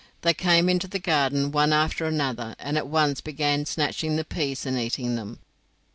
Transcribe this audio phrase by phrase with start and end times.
[0.23, 4.65] They came into the garden one after another, and at once began snatching the peas
[4.65, 5.41] and eating them.